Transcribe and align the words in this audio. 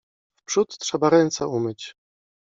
Wprzód 0.35 0.77
trzeba 0.77 1.09
ręce 1.09 1.47
umyć. 1.47 1.95